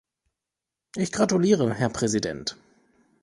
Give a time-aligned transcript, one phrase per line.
[0.95, 2.57] Ich gratuliere, Herr Präsident.